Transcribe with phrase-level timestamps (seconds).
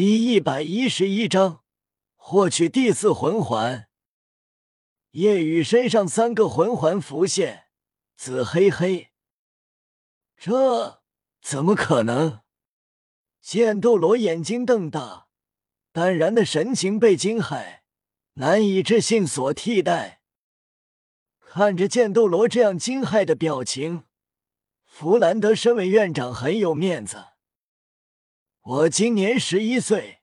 [0.00, 1.64] 第一百一十一章，
[2.14, 3.88] 获取第四魂环。
[5.10, 7.64] 夜雨身上三个魂环浮现，
[8.14, 9.08] 紫黑黑。
[10.36, 11.02] 这
[11.42, 12.42] 怎么可能？
[13.40, 15.26] 剑斗罗眼睛瞪大，
[15.90, 17.80] 淡然的神情被惊骇、
[18.34, 20.22] 难以置信所替代。
[21.40, 24.04] 看着剑斗罗这样惊骇的表情，
[24.84, 27.24] 弗兰德身为院长很有面子。
[28.70, 30.20] 我今年十一岁，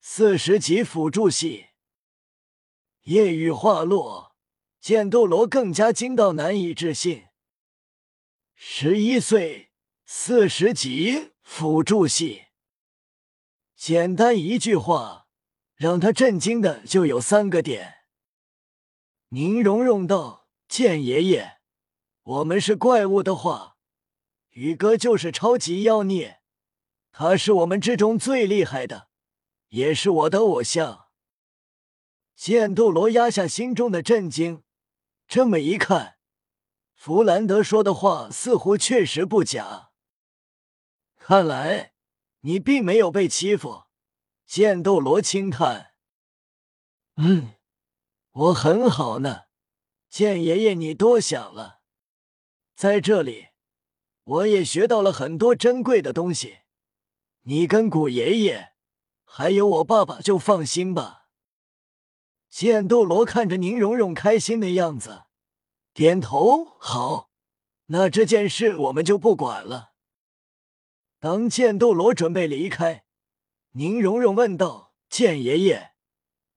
[0.00, 1.66] 四十级辅助系。
[3.02, 4.34] 夜雨话落，
[4.80, 7.26] 剑斗罗更加惊到难以置信。
[8.54, 9.72] 十一岁，
[10.06, 12.44] 四十级辅助系，
[13.76, 15.26] 简单一句话，
[15.74, 18.06] 让他震惊的就有三个点。
[19.28, 21.58] 宁荣荣道：“剑爷爷，
[22.22, 23.76] 我们是怪物的话，
[24.52, 26.38] 宇哥就是超级妖孽。”
[27.12, 29.08] 他是我们之中最厉害的，
[29.68, 31.08] 也是我的偶像。
[32.34, 34.64] 剑斗罗压下心中的震惊，
[35.28, 36.16] 这么一看，
[36.94, 39.90] 弗兰德说的话似乎确实不假。
[41.16, 41.92] 看来
[42.40, 43.84] 你并没有被欺负。
[44.46, 45.92] 剑斗罗轻叹
[47.16, 47.54] ：“嗯，
[48.32, 49.42] 我很好呢。
[50.08, 51.80] 剑爷爷，你多想了。
[52.74, 53.48] 在这里，
[54.24, 56.58] 我也学到了很多珍贵的东西。”
[57.42, 58.72] 你跟古爷爷
[59.24, 61.26] 还有我爸爸就放心吧。
[62.48, 65.24] 剑斗罗看着宁荣荣开心的样子，
[65.92, 67.30] 点头好。
[67.86, 69.92] 那这件事我们就不管了。
[71.18, 73.04] 当剑斗罗准备离开，
[73.72, 75.92] 宁荣荣问道：“剑爷爷，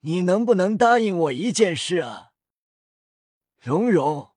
[0.00, 2.30] 你能不能答应我一件事啊？”
[3.60, 4.30] 荣荣，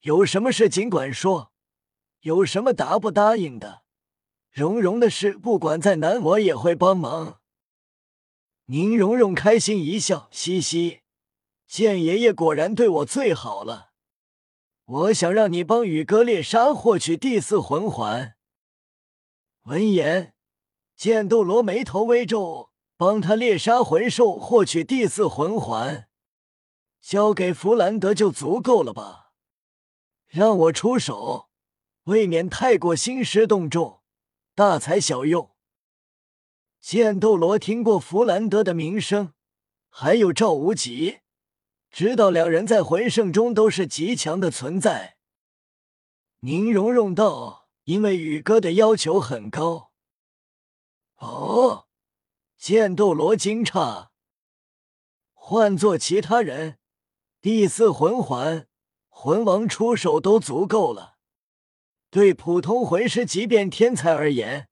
[0.00, 1.52] 有什么事尽管说，
[2.20, 3.84] 有什么答不答应的？
[4.58, 7.38] 蓉蓉的事，不管再难，我也会帮忙。
[8.64, 11.02] 宁荣荣开心一笑，嘻嘻，
[11.64, 13.92] 剑爷爷果然对我最好了。
[14.84, 18.34] 我想让你帮宇哥猎杀，获取第四魂环。
[19.66, 20.34] 闻言，
[20.96, 26.08] 剑斗罗眉头微皱，帮他猎杀魂兽，获取第四魂环，
[27.00, 29.30] 交给弗兰德就足够了吧？
[30.26, 31.48] 让我出手，
[32.06, 33.97] 未免太过兴师动众。
[34.58, 35.54] 大材小用。
[36.80, 39.32] 剑斗罗听过弗兰德的名声，
[39.88, 41.20] 还有赵无极，
[41.92, 45.16] 知道两人在魂圣中都是极强的存在。
[46.40, 49.92] 宁荣荣道：“因为宇哥的要求很高。”
[51.18, 51.86] 哦，
[52.56, 54.08] 剑斗罗惊诧。
[55.34, 56.80] 换做其他人，
[57.40, 58.66] 第四魂环，
[59.08, 61.17] 魂王出手都足够了。
[62.10, 64.68] 对普通魂师，即便天才而言，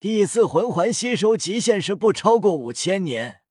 [0.00, 3.42] 第四魂环吸收极限是不超过五千年。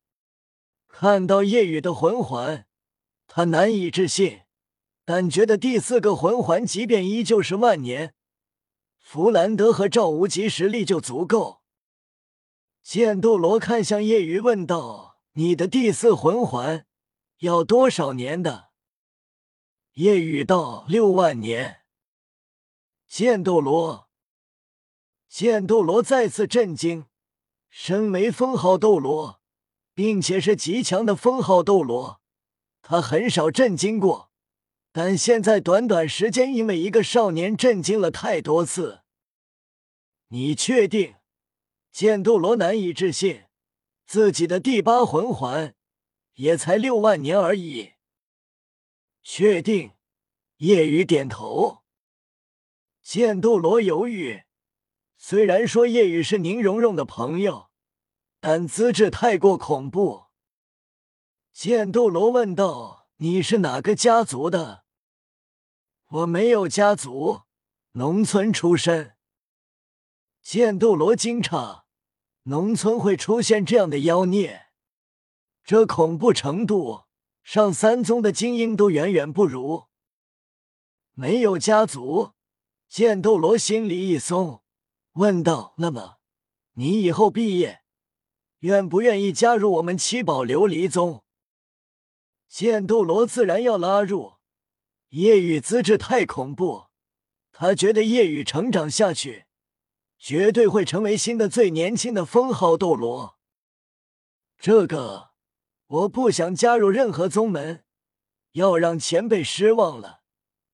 [0.88, 2.65] 看到夜雨的魂环，
[3.27, 4.41] 他难以置信，
[5.05, 8.15] 但觉得第四个魂环即便依旧是万年，
[8.97, 11.61] 弗兰德和赵无极实力就足够。
[12.81, 16.88] 剑斗罗看向夜雨，问道：“你的第四魂环
[17.39, 18.69] 要多少年的？”
[19.94, 21.81] 夜雨道：“六万年。”
[23.07, 24.09] 剑斗罗，
[25.29, 27.05] 剑斗罗再次震惊。
[27.69, 29.41] 身为封号斗罗，
[29.93, 32.21] 并且是极强的封号斗罗，
[32.81, 34.31] 他很少震惊过。
[34.91, 39.01] 但现在短短时间，因为一个少年震惊了太多次。
[40.29, 41.15] 你确定？
[41.91, 43.44] 剑斗罗难以置信，
[44.05, 45.75] 自己的第八魂环
[46.33, 47.94] 也才六万年而已。
[49.21, 49.91] 确定。
[50.57, 51.84] 夜雨点头。
[53.05, 54.45] 剑斗罗犹豫，
[55.16, 57.69] 虽然说叶雨是宁荣荣的朋友，
[58.39, 60.23] 但资质太过恐怖。
[61.53, 64.85] 剑斗罗问道：“你是哪个家族的
[66.09, 67.41] ？”“我没有家族，
[67.91, 69.15] 农村出身。”
[70.41, 71.83] 剑斗罗惊诧
[72.49, 74.69] ：“农村会出现这样的妖孽？
[75.63, 77.03] 这恐怖程度，
[77.44, 79.83] 上三宗的精英都远远不如。
[81.13, 82.31] ”“没有家族。”
[82.87, 84.63] 剑斗罗心里一松，
[85.13, 86.17] 问道：“那么，
[86.73, 87.81] 你以后毕业，
[88.59, 91.23] 愿不愿意加入我们七宝琉璃宗？”
[92.47, 94.35] 剑斗罗自然要拉入。
[95.09, 96.87] 夜雨资质太恐怖，
[97.51, 99.45] 他觉得夜雨成长下去，
[100.17, 103.37] 绝对会成为新的最年轻的封号斗罗。
[104.57, 105.31] 这个，
[105.87, 107.85] 我不想加入任何宗门，
[108.53, 110.21] 要让前辈失望了。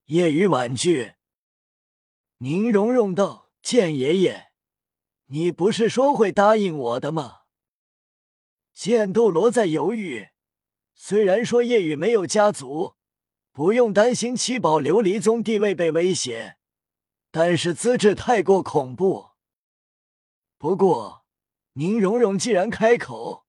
[0.06, 1.14] 夜雨婉拒。
[2.44, 4.52] 宁荣荣道：“剑爷爷，
[5.28, 7.42] 你不是说会答应我的吗？”
[8.74, 10.30] 剑斗罗在犹豫，
[10.96, 12.96] 虽然说夜雨没有家族，
[13.52, 16.58] 不用担心七宝琉璃宗地位被威胁，
[17.30, 19.34] 但是资质太过恐怖。
[20.58, 21.28] 不过
[21.74, 23.46] 宁荣荣既然开口，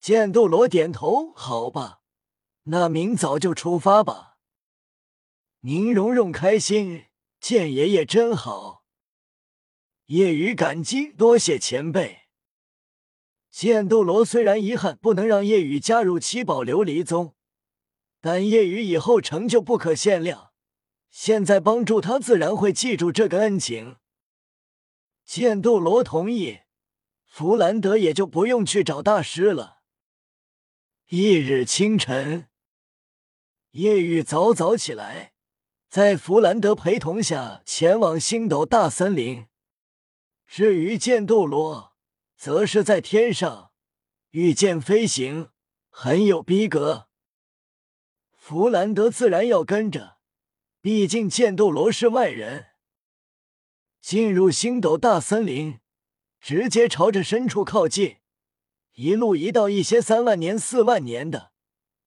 [0.00, 2.02] 剑斗罗点头，好吧，
[2.62, 4.36] 那明早就出发吧。
[5.62, 7.06] 宁荣荣开心，
[7.40, 8.84] 剑爷爷真好。
[10.06, 12.22] 叶雨感激，多谢前辈。
[13.50, 17.34] 剑斗罗虽然遗憾不能让叶雨加入七宝琉璃宗，
[18.20, 20.52] 但叶雨以后成就不可限量。
[21.10, 23.96] 现在帮助他，自然会记住这个恩情。
[25.24, 26.60] 剑斗罗同意，
[27.24, 29.78] 弗兰德也就不用去找大师了。
[31.08, 32.48] 翌日清晨，
[33.70, 35.32] 叶雨早早起来，
[35.88, 39.46] 在弗兰德陪同下前往星斗大森林。
[40.46, 41.94] 至于剑斗罗，
[42.36, 43.70] 则是在天上
[44.30, 45.48] 御剑飞行，
[45.88, 47.08] 很有逼格。
[48.36, 50.18] 弗兰德自然要跟着，
[50.82, 52.66] 毕竟剑斗罗是外人。
[54.02, 55.80] 进入星斗大森林，
[56.38, 58.18] 直接朝着深处靠近，
[58.92, 61.52] 一路移到一些三万年、四万年的，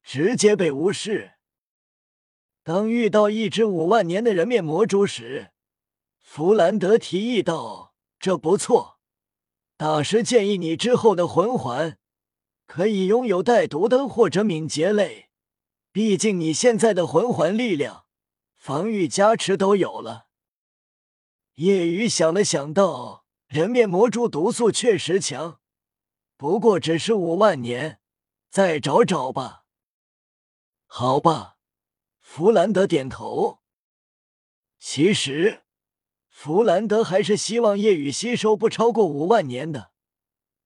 [0.04, 1.34] 直接被无视。
[2.64, 5.52] 当遇到一只五万年的人面魔蛛时，
[6.20, 9.00] 弗兰德提议道：“这不错。”
[9.78, 11.98] 大师建议你之后的魂环
[12.68, 15.30] 可以拥有带毒的或者敏捷类，
[15.92, 18.06] 毕竟你现在的魂环力量、
[18.56, 20.28] 防御加持都有了。
[21.56, 25.60] 叶雨想了想，道：“人面魔蛛毒素确实强，
[26.38, 28.00] 不过只是五万年，
[28.52, 29.64] 再找找吧。”
[30.86, 31.51] 好吧，
[32.34, 33.60] 弗兰德点头。
[34.80, 35.64] 其实。
[36.30, 39.92] 弗兰德还是希望夜雨吸收不超过五万年的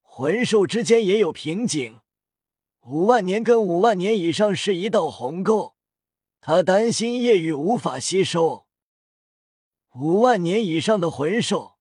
[0.03, 2.01] 魂兽之间也有瓶颈，
[2.81, 5.75] 五万年跟五万年以上是一道鸿沟，
[6.39, 8.67] 他担心夜雨无法吸收。
[9.95, 11.79] 五万年以上的魂兽，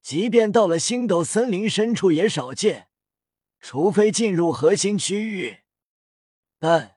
[0.00, 2.88] 即便到了星斗森林深处也少见，
[3.60, 5.58] 除非进入核心区域。
[6.58, 6.96] 但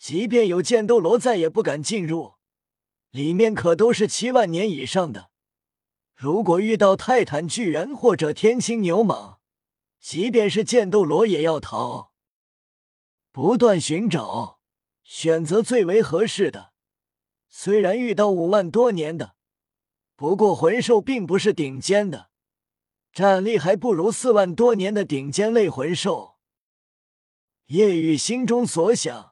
[0.00, 2.36] 即便有剑斗罗，再也不敢进入，
[3.10, 5.30] 里面可都是七万年以上的。
[6.14, 9.36] 如果遇到泰坦巨人或者天青牛蟒，
[10.00, 12.12] 即便是剑斗罗也要逃。
[13.30, 14.58] 不断寻找，
[15.04, 16.72] 选择最为合适的。
[17.50, 19.34] 虽然遇到五万多年的，
[20.16, 22.30] 不过魂兽并不是顶尖的，
[23.12, 26.38] 战力还不如四万多年的顶尖类魂兽。
[27.66, 29.29] 叶雨心中所想，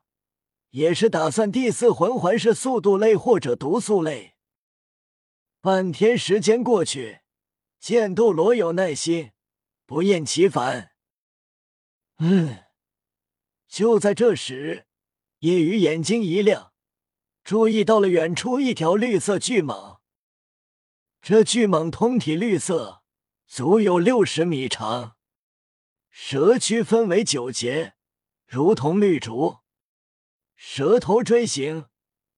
[0.71, 4.35] 也是打算第四魂环是速度类或者毒素类。
[5.61, 7.21] 半天时间过去，
[7.81, 9.33] 剑斗罗有耐心，
[9.87, 10.93] 不厌其烦。
[12.19, 12.65] 嗯，
[13.67, 14.87] 就在这时，
[15.41, 16.73] 叶雨眼睛一亮，
[17.43, 19.99] 注意到了远处一条绿色巨蟒。
[21.21, 23.03] 这巨蟒通体绿色，
[23.47, 25.17] 足有六十米长，
[26.09, 27.95] 蛇躯分为九节，
[28.47, 29.59] 如同绿竹，
[30.61, 31.87] 蛇头锥形，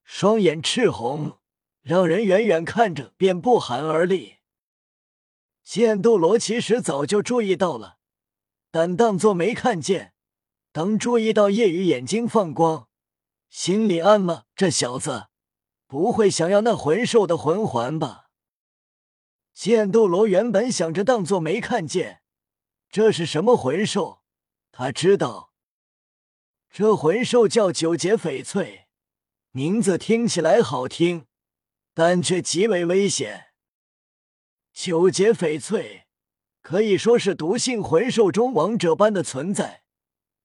[0.03, 1.39] 双眼赤红。
[1.81, 4.35] 让人远远看着便不寒而栗。
[5.63, 7.97] 剑斗罗其实早就注意到了，
[8.69, 10.13] 但当作没看见。
[10.71, 12.87] 等注意到夜雨眼睛放光，
[13.49, 15.29] 心里暗骂：这小子
[15.87, 18.27] 不会想要那魂兽的魂环吧？
[19.55, 22.21] 剑斗罗原本想着当作没看见，
[22.91, 24.21] 这是什么魂兽？
[24.71, 25.50] 他知道，
[26.73, 28.87] 这魂兽叫九节翡翠，
[29.51, 31.25] 名字听起来好听。
[31.93, 33.47] 但却极为危险。
[34.71, 36.05] 九节翡翠
[36.61, 39.83] 可以说是毒性魂兽中王者般的存在，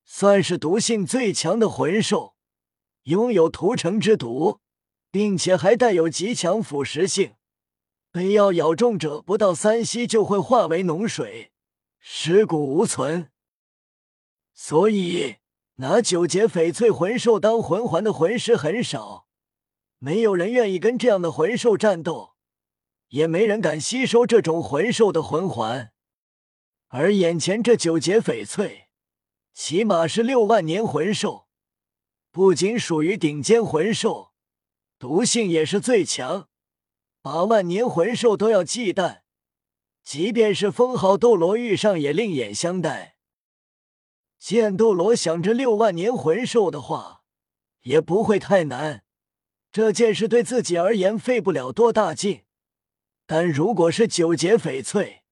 [0.04, 2.34] 算是毒性最强的魂兽，
[3.04, 4.58] 拥有屠城之毒，
[5.12, 7.36] 并且还带有极强腐蚀性。
[8.10, 11.52] 被药咬中者，不到三息就会化为脓水，
[12.00, 13.30] 尸骨无存。
[14.52, 15.36] 所以，
[15.76, 19.26] 拿九节翡翠魂兽当魂环的魂师很少。
[19.98, 22.34] 没有人愿意跟这样的魂兽战斗，
[23.08, 25.92] 也没人敢吸收这种魂兽的魂环。
[26.88, 28.88] 而眼前这九节翡翠，
[29.52, 31.46] 起码是六万年魂兽，
[32.30, 34.32] 不仅属于顶尖魂兽，
[34.98, 36.48] 毒性也是最强，
[37.20, 39.22] 八万年魂兽都要忌惮。
[40.02, 43.15] 即便是封号斗罗遇上，也另眼相待。
[44.46, 47.24] 剑斗罗想着六万年魂兽的话，
[47.80, 49.02] 也不会太难。
[49.72, 52.44] 这件事对自己而言费不了多大劲，
[53.26, 55.24] 但如果是九节翡翠，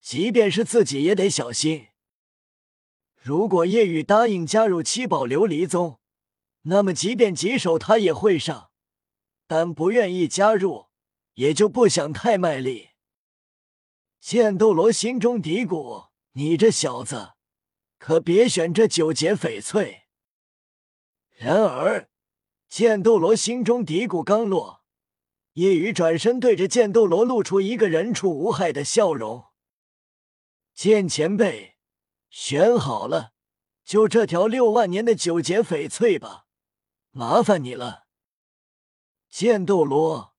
[0.00, 1.88] 即便是自己也得小心。
[3.20, 5.98] 如果叶雨答应加入七宝琉璃宗，
[6.60, 8.70] 那么即便棘手他也会上；
[9.48, 10.86] 但不愿意加入，
[11.34, 12.90] 也就不想太卖力。
[14.20, 17.32] 剑斗罗心中嘀咕：“你这小子，
[18.02, 20.08] 可别选这九节翡翠。”
[21.38, 22.08] 然而，
[22.68, 24.82] 剑斗罗心中嘀咕刚落，
[25.52, 29.44] 叶雨转身对着剑斗罗露出一个人畜无害的笑容
[30.74, 31.76] ：“剑前辈，
[32.28, 33.34] 选好了，
[33.84, 36.46] 就这条六万年的九节翡翠吧，
[37.12, 38.08] 麻烦你了。”
[39.30, 40.31] 剑斗罗。